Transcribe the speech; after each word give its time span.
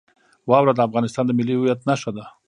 واوره 0.49 0.73
د 0.75 0.79
افغانستان 0.87 1.23
د 1.27 1.31
ملي 1.39 1.55
هویت 1.57 1.79
نښه 1.89 2.11
ده. 2.17 2.25